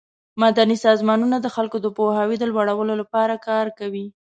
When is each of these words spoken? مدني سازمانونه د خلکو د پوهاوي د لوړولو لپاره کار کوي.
مدني 0.41 0.75
سازمانونه 0.85 1.37
د 1.41 1.47
خلکو 1.55 1.77
د 1.81 1.87
پوهاوي 1.97 2.35
د 2.39 2.43
لوړولو 2.51 2.93
لپاره 3.01 3.35
کار 3.47 3.65
کوي. 3.79 4.05